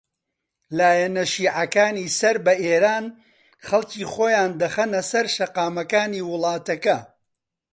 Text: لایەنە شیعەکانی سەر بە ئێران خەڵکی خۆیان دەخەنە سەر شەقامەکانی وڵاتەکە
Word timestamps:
لایەنە 0.77 1.23
شیعەکانی 1.33 2.07
سەر 2.19 2.35
بە 2.45 2.53
ئێران 2.63 3.05
خەڵکی 3.67 4.09
خۆیان 4.13 4.51
دەخەنە 4.61 5.01
سەر 5.11 5.25
شەقامەکانی 5.35 6.25
وڵاتەکە 6.29 6.97